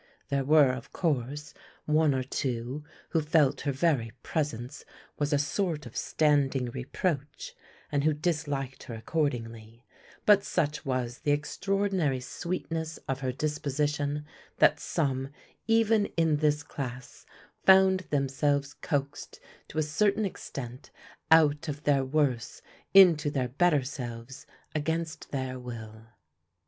There 0.29 0.43
were, 0.43 0.71
of 0.73 0.91
course, 0.93 1.53
one 1.85 2.15
or 2.15 2.23
two 2.23 2.83
who 3.09 3.21
felt 3.21 3.61
her 3.61 3.71
very 3.71 4.11
presence 4.23 4.83
was 5.19 5.31
a 5.31 5.37
sort 5.37 5.85
of 5.85 5.95
standing 5.95 6.71
reproach 6.71 7.53
and 7.91 8.03
who 8.03 8.11
disliked 8.11 8.81
her 8.85 8.95
accordingly, 8.95 9.85
but 10.25 10.43
such 10.43 10.83
was 10.87 11.19
the 11.19 11.29
extraordinary 11.33 12.19
sweetness 12.19 12.97
of 13.07 13.19
her 13.19 13.31
disposition 13.31 14.25
that 14.57 14.79
some, 14.79 15.29
even 15.67 16.07
in 16.17 16.37
this 16.37 16.63
class, 16.63 17.27
found 17.63 17.99
themselves 18.09 18.73
coaxed 18.73 19.39
to 19.67 19.77
a 19.77 19.83
certain 19.83 20.25
extent 20.25 20.89
out 21.29 21.67
of 21.67 21.83
their 21.83 22.03
worse 22.03 22.63
into 22.95 23.29
their 23.29 23.49
better 23.49 23.83
selves 23.83 24.47
against 24.73 25.29
their 25.29 25.59
will. 25.59 26.07